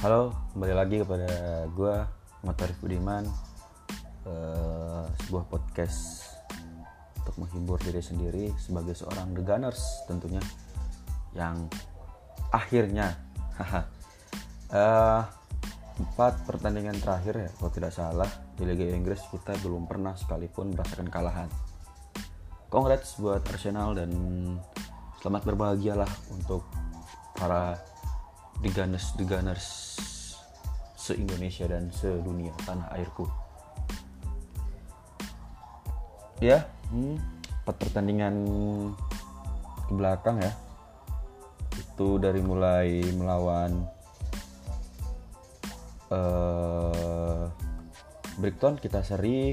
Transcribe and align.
Halo, 0.00 0.32
kembali 0.56 0.72
lagi 0.72 0.96
kepada 1.04 1.28
gue 1.76 1.94
Motorif 2.48 2.72
Budiman. 2.80 3.20
Uh, 4.24 5.04
Sebuah 5.28 5.44
podcast 5.44 6.24
untuk 7.20 7.36
menghibur 7.44 7.76
diri 7.84 8.00
sendiri 8.00 8.48
sebagai 8.56 8.96
seorang 8.96 9.36
The 9.36 9.44
Gunners 9.44 10.08
tentunya 10.08 10.40
Yang 11.36 11.68
akhirnya. 12.48 13.12
Uh, 14.72 15.20
Empat 16.00 16.48
pertandingan 16.48 16.96
terakhir 16.96 17.36
ya 17.36 17.50
kalau 17.60 17.68
tidak 17.68 17.92
salah 17.92 18.30
di 18.56 18.64
Liga 18.64 18.88
Inggris 18.96 19.20
kita 19.28 19.52
belum 19.60 19.84
pernah 19.84 20.16
sekalipun 20.16 20.72
merasakan 20.72 21.12
kalahan. 21.12 21.52
Congrats 22.72 23.20
buat 23.20 23.44
Arsenal 23.44 23.92
dan 23.92 24.08
selamat 25.20 25.44
berbahagialah 25.44 26.08
untuk 26.32 26.64
para 27.36 27.89
The 28.60 28.70
Gunners 28.72 29.16
The 29.16 29.24
Gunners 29.24 29.66
se-Indonesia 31.00 31.64
dan 31.64 31.88
sedunia 31.88 32.52
tanah 32.68 32.92
airku. 32.92 33.24
Ya 36.44 36.68
hmm, 36.92 37.16
empat 37.64 37.76
pertandingan 37.80 38.34
ke 39.88 39.92
belakang 39.96 40.44
ya. 40.44 40.52
Itu 41.76 42.20
dari 42.20 42.44
mulai 42.44 43.00
melawan 43.16 43.88
uh, 46.12 47.48
Brighton 48.40 48.76
kita 48.80 49.00
seri 49.00 49.52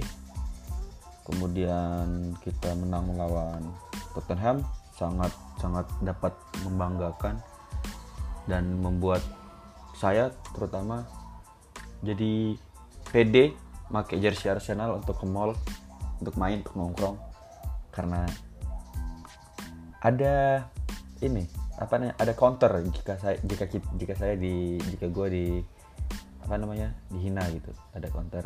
kemudian 1.28 2.36
kita 2.40 2.72
menang 2.76 3.12
melawan 3.12 3.64
Tottenham 4.16 4.64
sangat 4.96 5.32
sangat 5.60 5.84
dapat 6.00 6.32
membanggakan 6.64 7.36
dan 8.48 8.80
membuat 8.80 9.22
saya 9.94 10.32
terutama 10.56 11.04
jadi 12.02 12.56
pede 13.12 13.54
pakai 13.88 14.20
jersey 14.20 14.52
Arsenal 14.52 15.00
untuk 15.00 15.18
ke 15.20 15.26
mall 15.28 15.56
untuk 16.20 16.36
main 16.36 16.62
untuk 16.62 16.76
nongkrong. 16.76 17.18
Karena 17.94 18.28
ada 20.04 20.66
ini 21.24 21.44
apa 21.78 21.94
namanya 21.98 22.16
ada 22.18 22.34
counter 22.34 22.72
jika 22.90 23.18
saya 23.22 23.38
jika 23.46 23.66
jika 23.98 24.14
saya 24.18 24.34
di 24.34 24.82
jika 24.82 25.10
gue 25.10 25.28
di 25.30 25.46
apa 26.46 26.56
namanya 26.62 26.94
dihina 27.10 27.44
gitu. 27.50 27.74
Ada 27.94 28.08
counter 28.14 28.46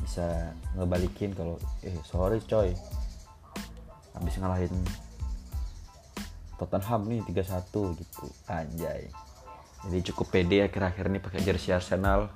bisa 0.00 0.56
ngebalikin 0.74 1.36
kalau 1.36 1.60
eh 1.86 1.94
sorry 2.08 2.40
coy 2.44 2.72
habis 4.16 4.34
ngalahin 4.40 4.74
Tottenham 6.58 7.08
nih 7.08 7.20
3-1 7.24 8.00
gitu. 8.00 8.24
Anjay 8.50 9.08
jadi 9.88 10.12
cukup 10.12 10.28
pede 10.28 10.68
akhir-akhir 10.68 11.08
ini 11.08 11.18
pakai 11.24 11.40
jersey 11.40 11.72
Arsenal 11.72 12.28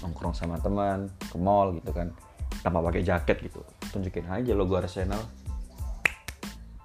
nongkrong 0.00 0.32
sama 0.32 0.56
teman 0.62 1.10
ke 1.18 1.36
mall 1.36 1.74
gitu 1.82 1.90
kan. 1.90 2.14
Tanpa 2.62 2.78
pakai 2.78 3.02
jaket 3.02 3.42
gitu. 3.42 3.60
Tunjukin 3.90 4.30
aja 4.30 4.52
logo 4.54 4.78
Arsenal. 4.78 5.18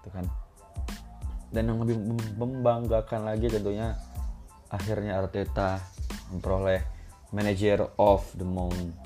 Itu 0.01 0.09
kan. 0.09 0.25
Dan 1.53 1.69
yang 1.69 1.79
lebih 1.85 1.95
membanggakan 2.35 3.29
lagi 3.29 3.47
tentunya 3.47 3.93
akhirnya 4.67 5.21
Arteta 5.21 5.79
memperoleh 6.33 6.81
Manager 7.31 7.93
of 8.01 8.25
the 8.35 8.43
Month 8.43 8.97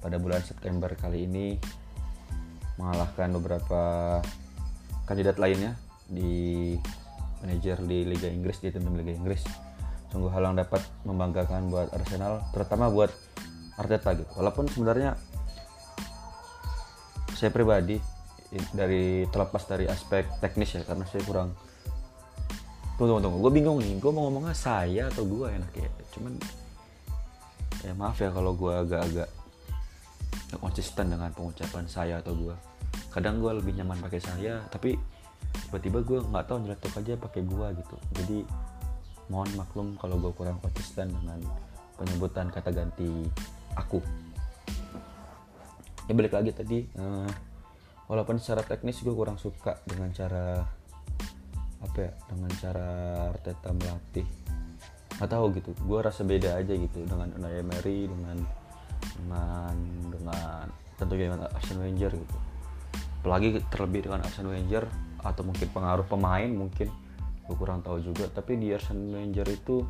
pada 0.00 0.16
bulan 0.16 0.40
September 0.40 0.88
kali 0.96 1.28
ini. 1.28 1.60
Mengalahkan 2.80 3.34
beberapa 3.36 3.82
kandidat 5.04 5.36
lainnya 5.36 5.76
di 6.08 6.72
manajer 7.42 7.84
di 7.84 8.06
Liga 8.06 8.30
Inggris 8.30 8.62
di 8.62 8.70
tim 8.70 8.86
Liga 8.94 9.14
Inggris 9.14 9.67
sungguh 10.08 10.32
hal 10.32 10.52
yang 10.52 10.56
dapat 10.56 10.80
membanggakan 11.04 11.68
buat 11.68 11.92
Arsenal 11.92 12.40
terutama 12.52 12.88
buat 12.88 13.12
Arteta 13.78 14.16
gitu. 14.18 14.30
Walaupun 14.34 14.66
sebenarnya 14.66 15.14
saya 17.38 17.54
pribadi 17.54 18.02
dari 18.74 19.28
terlepas 19.30 19.62
dari 19.68 19.86
aspek 19.86 20.26
teknis 20.42 20.74
ya 20.74 20.82
karena 20.82 21.06
saya 21.06 21.22
kurang 21.22 21.54
tunggu 22.98 23.14
tunggu 23.14 23.22
tunggu. 23.22 23.38
Gue 23.46 23.52
bingung 23.54 23.78
nih. 23.78 24.02
Gue 24.02 24.10
mau 24.10 24.26
ngomongnya 24.26 24.56
saya 24.56 25.06
atau 25.06 25.22
gue 25.22 25.46
enak 25.46 25.72
ya? 25.78 25.88
Cuman 26.16 26.34
ya 27.86 27.92
maaf 27.94 28.18
ya 28.18 28.34
kalau 28.34 28.58
gue 28.58 28.72
agak-agak 28.74 29.30
konsisten 30.58 31.12
dengan 31.12 31.30
pengucapan 31.30 31.84
saya 31.86 32.18
atau 32.18 32.34
gue 32.34 32.56
kadang 33.12 33.38
gue 33.38 33.52
lebih 33.62 33.76
nyaman 33.78 34.00
pakai 34.02 34.18
saya 34.18 34.64
tapi 34.72 34.96
tiba-tiba 35.68 36.02
gue 36.02 36.18
nggak 36.24 36.44
tahu 36.48 36.58
nyeletuk 36.64 36.92
aja 36.98 37.12
pakai 37.14 37.42
gue 37.46 37.66
gitu. 37.84 37.96
Jadi 38.18 38.38
mohon 39.28 39.48
maklum 39.56 39.96
kalau 40.00 40.16
gue 40.20 40.32
kurang 40.32 40.56
konsisten 40.60 41.12
dengan 41.12 41.40
penyebutan 42.00 42.48
kata 42.48 42.72
ganti 42.72 43.28
aku. 43.76 44.00
Ya 46.08 46.12
balik 46.16 46.32
lagi 46.32 46.56
tadi 46.56 46.88
uh, 46.96 47.28
walaupun 48.08 48.40
secara 48.40 48.64
teknis 48.64 49.04
gue 49.04 49.12
kurang 49.12 49.36
suka 49.36 49.76
dengan 49.84 50.08
cara 50.16 50.64
apa 51.78 51.98
ya 52.00 52.12
dengan 52.32 52.50
cara 52.56 52.88
Arteta 53.28 53.70
melatih. 53.76 54.26
Nggak 55.18 55.30
tahu 55.30 55.44
gitu 55.60 55.70
gue 55.76 55.98
rasa 56.00 56.24
beda 56.24 56.56
aja 56.56 56.72
gitu 56.72 57.04
dengan 57.04 57.28
Unai 57.36 57.60
Emery 57.60 58.08
dengan 58.08 58.38
dengan 59.18 59.74
dengan 60.08 60.64
tentunya 60.96 61.28
dengan 61.28 61.52
Arsene 61.52 61.84
Wenger 61.84 62.12
gitu. 62.16 62.36
Apalagi 63.20 63.60
terlebih 63.68 64.08
dengan 64.08 64.24
Arsene 64.24 64.48
Wenger 64.48 64.88
atau 65.20 65.42
mungkin 65.44 65.68
pengaruh 65.74 66.06
pemain 66.06 66.48
mungkin 66.48 66.88
gue 67.48 67.56
kurang 67.56 67.80
tahu 67.80 68.04
juga 68.04 68.28
tapi 68.28 68.60
di 68.60 68.68
Arsene 68.70 69.08
Wenger 69.08 69.48
itu 69.48 69.80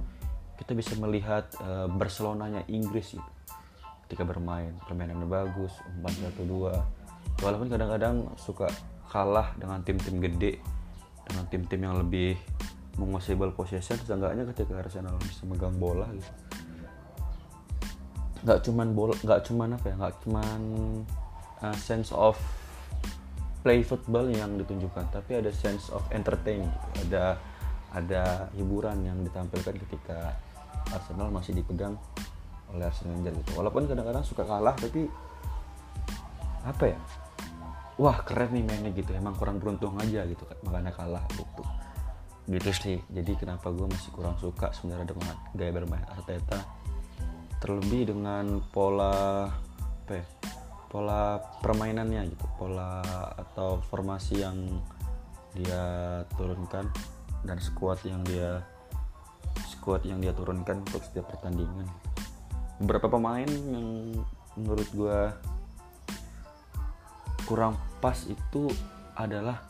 kita 0.59 0.75
bisa 0.75 0.95
melihat 0.99 1.51
uh, 1.59 1.91
Barcelonanya 1.91 2.63
Inggris 2.71 3.19
gitu 3.19 3.31
ketika 4.09 4.25
bermain 4.25 4.73
permainannya 4.89 5.29
bagus 5.29 5.77
umpan 5.85 6.15
satu 6.17 6.43
dua. 6.49 6.73
Walaupun 7.45 7.69
kadang-kadang 7.69 8.25
suka 8.41 8.73
kalah 9.13 9.53
dengan 9.61 9.85
tim-tim 9.85 10.17
gede 10.17 10.59
dengan 11.29 11.45
tim-tim 11.53 11.81
yang 11.85 11.95
lebih 12.01 12.41
menguasai 12.97 13.37
ball 13.37 13.53
possession 13.53 14.01
seenggaknya 14.01 14.49
ketika 14.49 14.81
Arsenal 14.81 15.21
bisa 15.21 15.45
megang 15.45 15.77
bola 15.77 16.09
gitu. 16.17 16.33
Nggak 18.49 18.59
cuman 18.65 18.89
bola 18.97 19.15
nggak 19.21 19.41
cuman 19.45 19.69
apa 19.77 19.87
ya 19.93 19.95
nggak 20.01 20.15
cuman 20.25 20.61
uh, 21.63 21.77
sense 21.77 22.11
of 22.17 22.41
play 23.69 23.84
football 23.84 24.33
yang 24.33 24.56
ditunjukkan 24.56 25.12
tapi 25.12 25.45
ada 25.45 25.53
sense 25.53 25.93
of 25.93 26.01
entertain 26.09 26.65
gitu. 26.65 27.12
ada 27.12 27.37
ada 27.93 28.49
hiburan 28.56 29.05
yang 29.05 29.21
ditampilkan 29.21 29.77
ketika 29.84 30.33
Arsenal 30.89 31.29
masih 31.29 31.53
dipegang 31.53 32.01
oleh 32.73 32.89
Arsene 32.89 33.12
Wenger 33.12 33.37
gitu 33.45 33.61
walaupun 33.61 33.84
kadang-kadang 33.84 34.25
suka 34.25 34.49
kalah 34.49 34.73
tapi 34.73 35.05
apa 36.65 36.84
ya? 36.97 36.99
Wah 37.99 38.25
keren 38.25 38.55
nih 38.55 38.65
mainnya 38.65 38.91
gitu. 38.95 39.11
Emang 39.12 39.34
kurang 39.37 39.59
beruntung 39.59 39.97
aja 39.99 40.25
gitu 40.25 40.49
makanya 40.65 40.95
kalah 40.97 41.25
gitu. 41.37 41.62
Gitu 42.49 42.71
sih. 42.73 42.99
Jadi 43.12 43.37
kenapa 43.37 43.69
gue 43.69 43.85
masih 43.85 44.11
kurang 44.17 44.41
suka 44.41 44.73
sebenarnya 44.73 45.12
dengan 45.12 45.37
gaya 45.53 45.73
bermain 45.77 46.06
Arteta? 46.09 46.65
Terlebih 47.61 48.17
dengan 48.17 48.65
pola 48.73 49.50
apa 50.09 50.38
pola 50.88 51.37
permainannya 51.60 52.32
gitu 52.32 52.47
pola 52.56 53.04
atau 53.37 53.81
formasi 53.93 54.41
yang 54.41 54.56
dia 55.53 55.84
turunkan 56.37 56.88
dan 57.44 57.59
squad 57.60 58.00
yang 58.09 58.25
dia 58.25 58.65
squad 59.69 60.04
yang 60.04 60.21
dia 60.21 60.32
turunkan 60.32 60.84
untuk 60.84 61.04
setiap 61.04 61.28
pertandingan. 61.32 61.88
Beberapa 62.81 63.09
pemain 63.09 63.49
yang 63.49 64.16
menurut 64.56 64.88
gue 64.93 65.21
kurang 67.49 67.76
pas 68.03 68.19
itu 68.28 68.69
adalah 69.16 69.65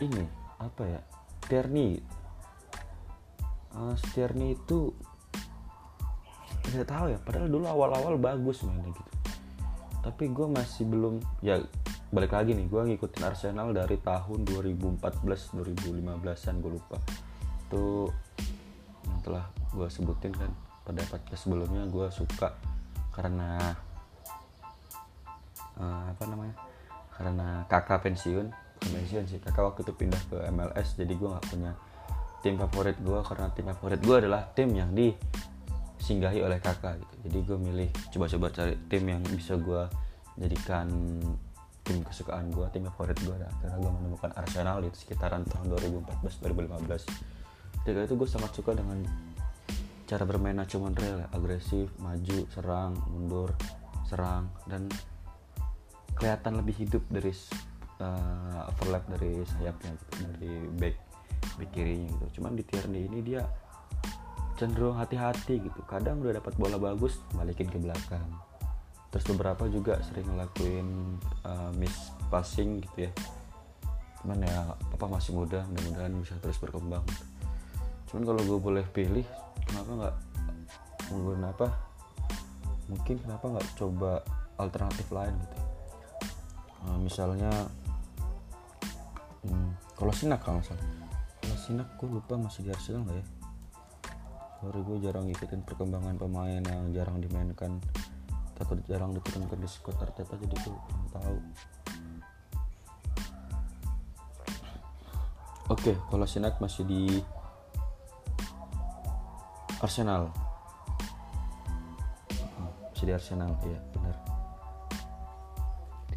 ini 0.00 0.24
apa 0.62 0.82
ya 0.86 1.00
Sterni 1.42 1.98
uh, 3.74 3.94
Sterni 3.98 4.54
itu 4.54 4.94
tidak 6.70 6.86
tahu 6.86 7.06
ya 7.10 7.18
padahal 7.18 7.50
dulu 7.50 7.66
awal-awal 7.66 8.14
bagus 8.14 8.62
mainnya 8.62 8.94
gitu 8.94 9.10
tapi 10.00 10.32
gue 10.32 10.46
masih 10.48 10.88
belum 10.88 11.20
ya 11.44 11.60
balik 12.10 12.32
lagi 12.32 12.56
nih 12.56 12.66
gue 12.66 12.82
ngikutin 12.94 13.22
Arsenal 13.22 13.70
dari 13.76 14.00
tahun 14.00 14.48
2014 14.48 15.00
2015an 15.60 16.54
gue 16.60 16.72
lupa. 16.72 16.96
Itu 17.68 18.08
yang 19.06 19.20
telah 19.22 19.44
gue 19.76 19.88
sebutin 19.92 20.32
kan 20.34 20.50
pada 20.84 21.04
podcast 21.06 21.46
sebelumnya 21.46 21.86
gue 21.86 22.06
suka 22.10 22.56
karena 23.14 23.76
uh, 25.76 26.04
apa 26.10 26.24
namanya 26.26 26.56
karena 27.14 27.48
kakak 27.68 28.00
pensiun 28.08 28.48
pensiun 28.80 29.24
sih 29.28 29.38
kakak 29.38 29.60
waktu 29.60 29.80
itu 29.84 29.92
pindah 29.92 30.22
ke 30.32 30.36
MLS 30.50 30.96
jadi 30.96 31.12
gue 31.12 31.28
nggak 31.28 31.46
punya 31.52 31.72
tim 32.40 32.56
favorit 32.56 32.96
gue 32.96 33.20
karena 33.22 33.46
tim 33.52 33.66
favorit 33.68 34.00
gue 34.00 34.16
adalah 34.16 34.42
tim 34.56 34.72
yang 34.72 34.90
di 34.96 35.12
singgahi 36.00 36.40
oleh 36.40 36.58
kakak 36.58 36.96
gitu. 36.98 37.14
Jadi 37.28 37.38
gue 37.44 37.58
milih 37.60 37.88
coba-coba 38.16 38.46
cari 38.50 38.74
tim 38.88 39.04
yang 39.04 39.22
bisa 39.36 39.54
gue 39.60 39.82
jadikan 40.40 40.88
tim 41.84 42.00
kesukaan 42.04 42.48
gue 42.48 42.66
tim 42.72 42.84
favorit 42.88 43.18
gue 43.20 43.36
dah 43.36 43.52
karena 43.60 43.76
gue 43.76 43.92
menemukan 43.92 44.30
Arsenal 44.36 44.84
di 44.84 44.88
sekitaran 44.92 45.42
tahun 45.48 45.74
2014 45.74 46.44
2015 46.44 47.82
ketika 47.82 48.00
itu 48.04 48.14
gue 48.14 48.28
sangat 48.28 48.52
suka 48.52 48.76
dengan 48.76 49.00
cara 50.04 50.22
bermainnya 50.28 50.68
cuman 50.68 50.92
real 50.92 51.24
ya, 51.24 51.28
agresif 51.32 51.88
maju 51.98 52.38
serang 52.52 52.92
mundur 53.08 53.50
serang 54.06 54.52
dan 54.68 54.86
kelihatan 56.18 56.60
lebih 56.60 56.84
hidup 56.84 57.00
dari 57.08 57.32
uh, 58.02 58.68
overlap 58.68 59.06
dari 59.08 59.40
sayapnya 59.56 59.96
gitu 59.96 60.12
dari 60.28 60.52
back 60.76 60.96
back 61.56 61.70
kirinya 61.72 62.08
gitu. 62.12 62.40
Cuman 62.40 62.52
di 62.56 62.64
Tierney 62.66 63.08
ini 63.08 63.20
dia 63.24 63.42
cenderung 64.60 65.00
hati-hati 65.00 65.64
gitu. 65.64 65.80
Kadang 65.88 66.20
udah 66.20 66.36
dapat 66.36 66.52
bola 66.60 66.76
bagus 66.76 67.16
balikin 67.32 67.72
ke 67.72 67.80
belakang. 67.80 68.28
Terus 69.08 69.24
beberapa 69.32 69.64
juga 69.72 69.96
sering 70.04 70.28
ngelakuin 70.28 70.88
uh, 71.48 71.72
miss 71.80 72.12
passing 72.28 72.84
gitu 72.84 73.08
ya. 73.08 73.12
Cuman 74.20 74.44
ya 74.44 74.76
apa 74.76 75.04
masih 75.08 75.32
muda 75.32 75.64
mudah-mudahan 75.72 76.12
bisa 76.20 76.36
terus 76.44 76.60
berkembang. 76.60 77.02
Cuman 78.12 78.22
kalau 78.28 78.42
gue 78.44 78.58
boleh 78.60 78.84
pilih 78.92 79.24
kenapa 79.64 79.90
nggak 79.96 80.16
menggunakan 81.10 81.50
apa 81.50 81.68
mungkin 82.90 83.16
kenapa 83.22 83.44
nggak 83.46 83.68
coba 83.78 84.22
alternatif 84.58 85.06
lain 85.14 85.30
gitu 85.30 85.58
nah, 86.82 86.98
misalnya 86.98 87.52
hmm, 89.46 89.70
kalau 89.94 90.12
sinak 90.14 90.42
kalau 90.42 90.58
salah. 90.64 90.82
Kalau 91.40 91.58
sinak 91.60 91.88
gue 91.98 92.08
lupa 92.08 92.34
masih 92.40 92.66
di 92.66 92.70
Arsenal 92.74 93.06
nggak 93.06 93.18
ya 93.20 93.39
sorry 94.60 94.84
gue 94.84 95.00
jarang 95.00 95.24
ngikutin 95.24 95.64
perkembangan 95.64 96.20
pemain 96.20 96.60
yang 96.60 96.92
jarang 96.92 97.16
dimainkan. 97.16 97.80
Atau 98.60 98.76
jarang 98.84 99.16
diturunkan 99.16 99.56
di 99.56 99.64
squad 99.64 99.96
Arteta 100.04 100.36
jadi 100.36 100.52
gue 100.52 100.68
belum 100.68 101.04
tahu. 101.16 101.36
Oke, 105.72 105.80
okay, 105.80 105.94
kalau 106.12 106.28
Sinak 106.28 106.60
masih 106.60 106.84
di 106.84 107.24
Arsenal. 109.80 110.28
Masih 112.92 113.04
di 113.08 113.12
Arsenal 113.16 113.56
ya 113.64 113.80
benar. 113.96 114.16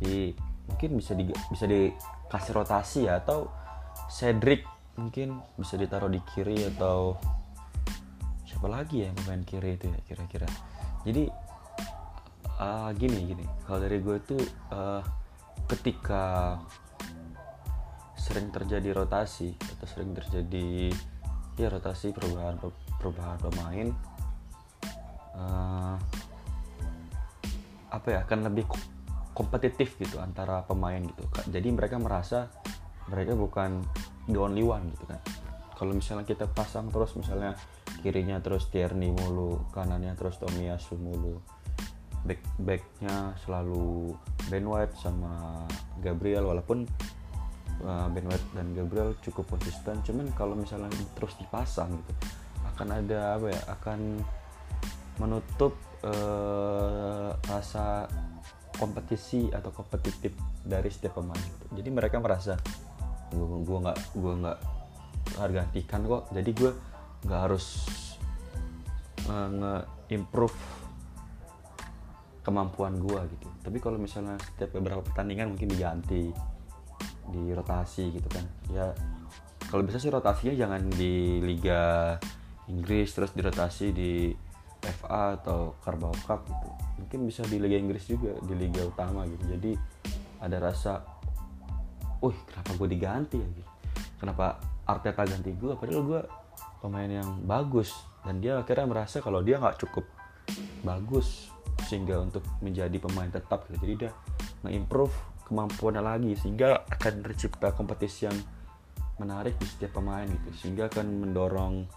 Di 0.04 0.36
mungkin 0.68 1.00
bisa 1.00 1.16
di 1.16 1.31
bisa 1.31 1.63
dikasih 1.63 2.51
rotasi 2.51 3.07
ya 3.07 3.24
atau 3.24 3.48
Cedric 4.12 4.68
mungkin 5.00 5.40
bisa 5.56 5.80
ditaruh 5.80 6.12
di 6.12 6.19
kiri 6.36 6.68
atau 6.75 7.16
siapa 8.63 8.80
lagi 8.80 9.04
ya 9.04 9.12
pemain 9.12 9.44
kiri 9.44 9.75
itu 9.75 9.92
ya 9.92 10.00
kira-kira? 10.07 10.48
Jadi 11.04 11.27
uh, 12.63 12.95
gini 12.95 13.27
gini. 13.27 13.44
Kalau 13.68 13.83
dari 13.83 14.00
gue 14.00 14.15
itu 14.15 14.39
uh, 14.71 15.04
ketika 15.68 16.56
sering 18.15 18.56
terjadi 18.56 18.95
rotasi 18.95 19.51
atau 19.60 19.83
sering 19.83 20.15
terjadi 20.15 20.95
ya 21.60 21.68
rotasi 21.68 22.15
perubahan 22.15 22.56
perubahan 23.04 23.36
pemain 23.44 23.88
uh, 25.36 26.00
apa 27.92 28.07
ya 28.07 28.24
akan 28.24 28.48
lebih 28.48 28.63
kompetitif 29.36 30.00
gitu 30.00 30.24
antara 30.24 30.63
pemain 30.63 31.04
gitu 31.04 31.27
jadi 31.51 31.68
mereka 31.68 32.00
merasa 32.00 32.48
mereka 33.12 33.36
bukan 33.36 33.83
the 34.31 34.39
only 34.39 34.63
one 34.63 34.88
gitu 34.95 35.04
kan. 35.04 35.19
Kalau 35.75 35.92
misalnya 35.92 36.24
kita 36.24 36.48
pasang 36.48 36.88
terus 36.88 37.12
misalnya 37.19 37.59
kirinya 38.03 38.38
terus 38.44 38.67
Tierney 38.67 39.15
mulu 39.15 39.63
kanannya 39.71 40.11
terus 40.19 40.35
Tomiyasu 40.38 41.00
mulu. 41.00 41.39
Back 42.23 42.39
backnya 42.59 43.35
selalu 43.44 44.15
Ben 44.51 44.67
White 44.67 44.95
sama 45.00 45.63
Gabriel 46.03 46.47
walaupun 46.47 46.83
uh, 47.83 48.07
Ben 48.11 48.27
White 48.27 48.47
dan 48.51 48.75
Gabriel 48.75 49.15
cukup 49.23 49.47
konsisten. 49.55 50.03
Cuman 50.03 50.31
kalau 50.35 50.59
misalnya 50.59 50.91
terus 51.15 51.35
dipasang 51.39 51.95
gitu 51.95 52.13
akan 52.75 52.89
ada 53.05 53.38
apa 53.38 53.47
ya 53.53 53.61
akan 53.69 54.00
menutup 55.21 55.77
uh, 56.03 57.31
rasa 57.47 58.09
kompetisi 58.73 59.53
atau 59.53 59.69
kompetitif 59.69 60.33
dari 60.65 60.89
setiap 60.89 61.21
pemain 61.21 61.38
gitu. 61.38 61.77
jadi 61.77 61.89
mereka 61.94 62.17
merasa 62.17 62.57
gue 63.29 63.45
gue 63.61 63.77
nggak 63.77 63.99
gue 64.17 64.33
nggak 64.41 64.59
harga 65.38 65.63
kok. 65.73 66.23
Jadi 66.33 66.51
gue 66.53 66.71
nggak 67.23 67.39
harus 67.49 67.65
uh, 69.27 69.49
nge-improve 69.49 70.57
kemampuan 72.43 72.99
gue 72.99 73.21
gitu. 73.39 73.47
Tapi 73.63 73.77
kalau 73.79 73.95
misalnya 73.95 74.35
setiap 74.43 74.75
beberapa 74.75 74.99
pertandingan 74.99 75.55
mungkin 75.55 75.71
diganti 75.71 76.29
di 77.31 77.43
rotasi 77.55 78.11
gitu 78.11 78.27
kan. 78.27 78.45
Ya 78.69 78.91
kalau 79.71 79.87
bisa 79.87 79.97
sih 79.97 80.11
rotasinya 80.11 80.53
jangan 80.53 80.85
di 80.91 81.39
liga 81.39 82.15
Inggris 82.67 83.15
terus 83.15 83.31
dirotasi 83.31 83.95
di 83.95 84.11
FA 84.83 85.39
atau 85.39 85.79
Carabao 85.79 86.11
Cup 86.27 86.43
gitu. 86.43 86.67
Mungkin 86.99 87.19
bisa 87.27 87.43
di 87.47 87.55
Liga 87.59 87.79
Inggris 87.79 88.03
juga 88.07 88.35
di 88.43 88.53
Liga 88.55 88.83
Utama 88.83 89.23
gitu. 89.27 89.43
Jadi 89.47 89.71
ada 90.43 90.59
rasa 90.59 90.99
wih 92.19 92.35
kenapa 92.47 92.71
gue 92.75 92.87
diganti 92.91 93.37
ya? 93.39 93.47
Gitu. 93.47 93.71
Kenapa 94.19 94.59
Arteta 94.83 95.24
ganti 95.24 95.56
gue 95.56 95.74
padahal 95.80 96.03
gue 96.03 96.21
pemain 96.83 97.07
yang 97.07 97.44
bagus 97.47 97.95
dan 98.27 98.44
dia 98.44 98.59
akhirnya 98.59 98.88
merasa 98.88 99.24
kalau 99.24 99.39
dia 99.39 99.59
nggak 99.59 99.80
cukup 99.80 100.03
bagus 100.83 101.47
sehingga 101.88 102.19
untuk 102.19 102.44
menjadi 102.59 102.95
pemain 103.00 103.31
tetap 103.31 103.68
gitu. 103.71 103.77
jadi 103.83 103.94
dia 103.95 104.12
nge-improve 104.63 105.15
kemampuannya 105.47 106.03
lagi 106.03 106.31
sehingga 106.39 106.83
akan 106.88 107.13
tercipta 107.24 107.71
kompetisi 107.75 108.27
yang 108.27 108.38
menarik 109.19 109.56
di 109.59 109.68
setiap 109.68 110.00
pemain 110.00 110.25
gitu 110.27 110.50
sehingga 110.56 110.91
akan 110.91 111.06
mendorong 111.27 111.88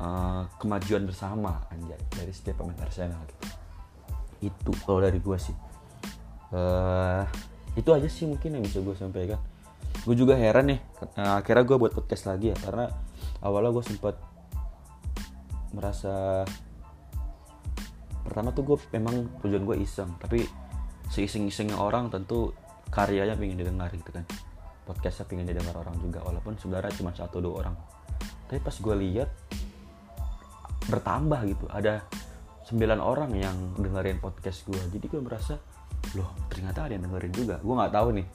uh, 0.00 0.44
kemajuan 0.58 1.08
bersama 1.08 1.64
anjay 1.70 2.00
dari 2.12 2.32
setiap 2.32 2.64
pemain 2.64 2.76
Arsenal 2.82 3.20
gitu. 3.28 3.46
itu 4.52 4.72
kalau 4.84 5.00
dari 5.00 5.20
gue 5.20 5.38
sih 5.38 5.54
uh, 6.52 7.24
itu 7.72 7.88
aja 7.88 8.08
sih 8.08 8.28
mungkin 8.28 8.58
yang 8.58 8.64
bisa 8.64 8.84
gue 8.84 8.96
sampaikan 8.96 9.40
gue 10.02 10.14
juga 10.18 10.34
heran 10.34 10.74
nih 10.74 10.80
uh, 11.18 11.38
akhirnya 11.38 11.64
gue 11.64 11.76
buat 11.78 11.92
podcast 11.94 12.26
lagi 12.26 12.50
ya 12.50 12.56
karena 12.58 12.90
awalnya 13.42 13.70
gue 13.70 13.84
sempat 13.86 14.16
merasa 15.72 16.42
pertama 18.22 18.54
tuh 18.54 18.74
gue 18.74 18.78
memang 18.94 19.40
tujuan 19.42 19.62
gue 19.66 19.76
iseng 19.82 20.10
tapi 20.18 20.46
seiseng-isengnya 21.12 21.76
orang 21.76 22.08
tentu 22.08 22.56
karyanya 22.88 23.36
pengen 23.36 23.60
didengar 23.60 23.92
gitu 23.92 24.12
kan. 24.12 24.24
Podcastnya 24.88 25.24
pengen 25.28 25.48
didengar 25.48 25.76
orang 25.76 25.96
juga 26.00 26.20
walaupun 26.24 26.56
sebenarnya 26.56 26.92
cuma 26.96 27.12
satu 27.16 27.40
dua 27.40 27.54
orang. 27.64 27.76
Tapi 28.48 28.60
pas 28.60 28.76
gue 28.76 28.94
lihat 29.08 29.28
bertambah 30.88 31.40
gitu 31.48 31.64
ada 31.68 32.04
sembilan 32.68 32.98
orang 33.00 33.30
yang 33.36 33.56
dengerin 33.78 34.18
podcast 34.18 34.66
gue 34.66 34.80
jadi 34.90 35.06
gue 35.06 35.20
merasa 35.22 35.54
loh 36.18 36.34
ternyata 36.48 36.88
ada 36.88 36.92
yang 36.96 37.08
dengerin 37.08 37.32
juga. 37.32 37.56
Gue 37.60 37.74
nggak 37.76 37.92
tahu 37.92 38.08
nih 38.16 38.26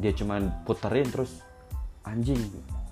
dia 0.00 0.12
cuma 0.16 0.40
puterin 0.64 1.08
terus 1.08 1.44
anjing 2.02 2.40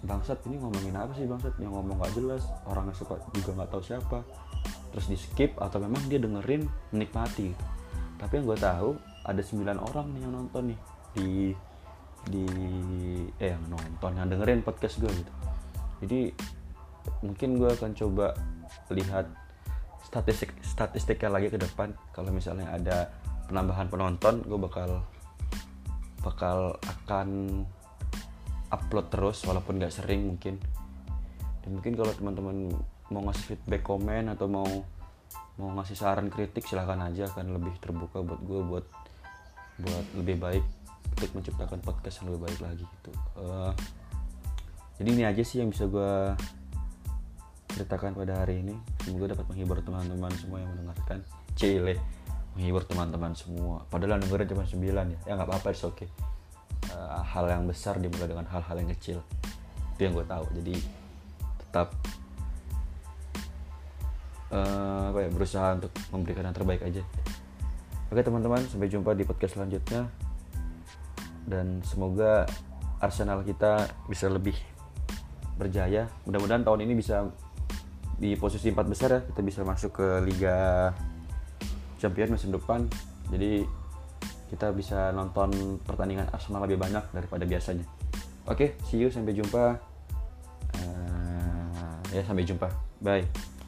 bangsat 0.01 0.41
ini 0.49 0.57
ngomongin 0.57 0.97
apa 0.97 1.13
sih 1.13 1.29
bangsat? 1.29 1.55
Yang 1.61 1.73
ngomong 1.77 1.97
gak 2.01 2.13
jelas 2.17 2.43
orangnya 2.65 2.97
suka 2.97 3.21
juga 3.37 3.61
nggak 3.61 3.71
tahu 3.73 3.83
siapa. 3.85 4.19
Terus 4.91 5.07
di 5.07 5.17
skip 5.17 5.57
atau 5.61 5.79
memang 5.81 6.03
dia 6.09 6.19
dengerin 6.21 6.65
menikmati. 6.93 7.53
Tapi 8.17 8.33
yang 8.41 8.47
gue 8.49 8.59
tahu 8.59 8.91
ada 9.25 9.43
sembilan 9.45 9.77
orang 9.81 10.07
nih 10.17 10.21
yang 10.25 10.33
nonton 10.33 10.63
nih 10.73 10.79
di 11.17 11.31
di 12.21 12.45
eh 13.41 13.53
yang 13.57 13.65
nonton 13.69 14.13
yang 14.17 14.29
dengerin 14.29 14.61
podcast 14.65 15.01
gue 15.01 15.09
gitu. 15.13 15.33
Jadi 16.05 16.21
mungkin 17.25 17.61
gue 17.61 17.71
akan 17.73 17.93
coba 17.97 18.37
lihat 18.93 19.29
statistik 20.05 20.53
statistiknya 20.65 21.31
lagi 21.33 21.49
ke 21.53 21.59
depan. 21.61 21.93
Kalau 22.13 22.33
misalnya 22.33 22.73
ada 22.73 23.09
penambahan 23.49 23.89
penonton 23.89 24.43
gue 24.45 24.59
bakal 24.59 25.05
bakal 26.21 26.77
akan 26.85 27.63
upload 28.71 29.07
terus 29.11 29.43
walaupun 29.45 29.81
nggak 29.81 29.93
sering 29.93 30.31
mungkin. 30.31 30.61
Dan 31.61 31.77
mungkin 31.77 31.93
kalau 31.99 32.13
teman-teman 32.15 32.73
mau 33.11 33.23
ngasih 33.27 33.55
feedback 33.55 33.83
komen 33.83 34.31
atau 34.31 34.47
mau 34.47 34.69
mau 35.61 35.71
ngasih 35.77 35.99
saran 35.99 36.33
kritik 36.33 36.65
silahkan 36.65 37.05
aja 37.05 37.29
akan 37.29 37.61
lebih 37.61 37.75
terbuka 37.83 38.25
buat 38.25 38.41
gue 38.41 38.61
buat 38.65 38.87
buat 39.81 40.07
lebih 40.17 40.37
baik 40.41 40.65
untuk 41.19 41.31
menciptakan 41.37 41.81
podcast 41.85 42.23
yang 42.23 42.33
lebih 42.33 42.49
baik 42.49 42.59
lagi 42.65 42.85
gitu. 42.87 43.13
Uh, 43.37 43.73
jadi 44.97 45.09
ini 45.13 45.25
aja 45.29 45.43
sih 45.45 45.61
yang 45.61 45.69
bisa 45.69 45.85
gue 45.89 46.33
ceritakan 47.77 48.17
pada 48.17 48.45
hari 48.45 48.61
ini. 48.65 48.77
Semoga 49.05 49.37
dapat 49.37 49.47
menghibur 49.53 49.79
teman-teman 49.85 50.33
semua 50.37 50.65
yang 50.65 50.71
mendengarkan. 50.77 51.25
Cile 51.57 51.97
menghibur 52.55 52.83
teman-teman 52.83 53.33
semua. 53.37 53.87
Padahal 53.87 54.19
dengerin 54.19 54.49
cuma 54.51 54.65
9 54.67 54.81
ya. 54.83 55.19
Ya 55.27 55.33
nggak 55.39 55.49
apa-apa 55.49 55.71
oke 55.71 55.87
okay. 55.95 56.09
uh, 56.93 57.23
hal 57.23 57.47
yang 57.47 57.65
besar 57.67 57.99
dimulai 58.03 58.27
dengan 58.27 58.47
hal-hal 58.51 58.77
yang 58.79 58.91
kecil. 58.97 59.19
Itu 59.95 60.01
yang 60.09 60.15
gue 60.17 60.27
tahu. 60.27 60.45
Jadi 60.59 60.75
tetap 61.67 61.95
uh, 64.51 65.15
apa 65.15 65.19
ya 65.27 65.31
berusaha 65.31 65.67
untuk 65.79 65.93
memberikan 66.11 66.45
yang 66.51 66.57
terbaik 66.57 66.83
aja. 66.83 67.03
Oke 68.11 68.27
teman-teman 68.27 68.67
sampai 68.67 68.91
jumpa 68.91 69.15
di 69.15 69.23
podcast 69.23 69.55
selanjutnya. 69.55 70.11
Dan 71.47 71.83
semoga 71.87 72.47
Arsenal 73.01 73.47
kita 73.47 73.87
bisa 74.11 74.27
lebih 74.27 74.55
berjaya. 75.57 76.11
Mudah-mudahan 76.27 76.67
tahun 76.67 76.85
ini 76.85 76.95
bisa 76.99 77.31
di 78.21 78.37
posisi 78.37 78.69
empat 78.75 78.87
besar 78.91 79.09
ya. 79.15 79.21
Kita 79.25 79.41
bisa 79.41 79.61
masuk 79.65 80.03
ke 80.03 80.07
Liga 80.27 80.91
Champion 82.01 82.33
musim 82.33 82.51
depan. 82.51 82.89
Jadi 83.29 83.63
kita 84.51 84.75
bisa 84.75 85.15
nonton 85.15 85.79
pertandingan 85.87 86.27
Arsenal 86.35 86.67
lebih 86.67 86.81
banyak 86.81 87.05
daripada 87.15 87.47
biasanya. 87.47 87.87
Oke 88.49 88.75
see 88.89 88.99
you 88.99 89.13
sampai 89.13 89.37
jumpa. 89.37 89.79
Uh, 90.81 91.95
ya 92.11 92.25
sampai 92.25 92.43
jumpa. 92.43 92.67
Bye 92.99 93.60